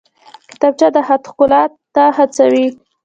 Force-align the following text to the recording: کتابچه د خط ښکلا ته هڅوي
کتابچه 0.49 0.87
د 0.95 0.97
خط 1.07 1.23
ښکلا 1.31 1.63
ته 1.95 2.03
هڅوي 2.17 2.67